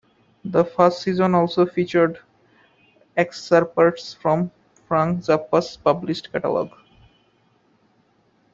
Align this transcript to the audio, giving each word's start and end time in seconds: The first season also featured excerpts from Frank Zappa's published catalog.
The 0.43 0.65
first 0.65 1.03
season 1.03 1.35
also 1.35 1.63
featured 1.67 2.17
excerpts 3.17 4.15
from 4.15 4.49
Frank 4.87 5.19
Zappa's 5.25 5.77
published 5.77 6.31
catalog. 6.31 6.71